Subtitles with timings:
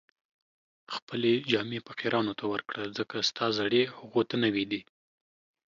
[0.95, 4.81] خپلې جامې فقیرانو ته ورکړه، ځکه ستا زړې هغو ته نوې دي